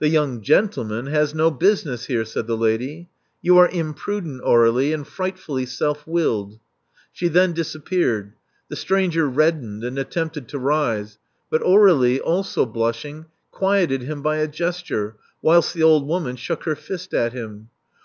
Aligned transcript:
The 0.00 0.08
young 0.08 0.40
gentleman 0.42 1.06
has 1.06 1.32
no 1.32 1.48
business 1.48 2.06
here," 2.06 2.24
said 2.24 2.48
the 2.48 2.56
lady. 2.56 3.08
You 3.40 3.56
are 3.58 3.68
imprudent, 3.68 4.42
Aur61ie, 4.42 4.92
and 4.92 5.06
fright 5.06 5.38
fully 5.38 5.64
self 5.64 6.04
willed." 6.08 6.58
She 7.12 7.28
then 7.28 7.52
disappeared. 7.52 8.32
The 8.68 8.74
stranger 8.74 9.28
reddened 9.28 9.84
and 9.84 9.96
attempted 9.96 10.48
to 10.48 10.58
rise; 10.58 11.18
but 11.50 11.62
Aur^lie, 11.62 12.20
also 12.20 12.66
blushing, 12.66 13.26
quieted 13.52 14.02
him 14.02 14.22
by 14.22 14.38
a 14.38 14.48
gesture, 14.48 15.14
whilst 15.40 15.72
the 15.72 15.84
old 15.84 16.08
woman 16.08 16.34
shook 16.34 16.64
her 16.64 16.74
fist 16.74 17.14
at 17.14 17.32
him. 17.32 17.68